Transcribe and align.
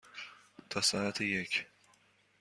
تا 0.69 0.81
ساعت 0.81 1.21
یک. 1.21 1.67